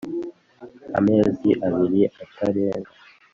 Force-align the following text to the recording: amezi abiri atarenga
amezi 0.99 1.49
abiri 1.67 2.01
atarenga 2.23 2.91